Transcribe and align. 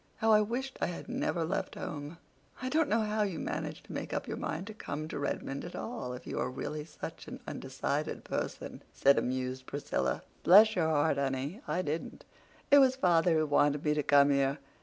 How 0.15 0.31
I 0.31 0.41
wished 0.41 0.79
I 0.81 0.87
had 0.87 1.07
never 1.07 1.43
left 1.45 1.75
home!" 1.75 2.17
"I 2.59 2.69
don't 2.69 2.89
know 2.89 3.01
how 3.01 3.21
you 3.21 3.37
managed 3.37 3.85
to 3.85 3.93
make 3.93 4.13
up 4.13 4.27
your 4.27 4.35
mind 4.35 4.65
to 4.65 4.73
come 4.73 5.07
to 5.07 5.19
Redmond 5.19 5.63
at 5.63 5.75
all, 5.75 6.13
if 6.13 6.25
you 6.25 6.39
are 6.39 6.49
really 6.49 6.85
such 6.85 7.27
an 7.27 7.39
undecided 7.47 8.23
person," 8.23 8.81
said 8.91 9.19
amused 9.19 9.67
Priscilla. 9.67 10.23
"Bless 10.41 10.75
your 10.75 10.89
heart, 10.89 11.17
honey, 11.19 11.61
I 11.67 11.83
didn't. 11.83 12.25
It 12.71 12.79
was 12.79 12.95
father 12.95 13.35
who 13.37 13.45
wanted 13.45 13.85
me 13.85 13.93
to 13.93 14.01
come 14.01 14.31
here. 14.31 14.57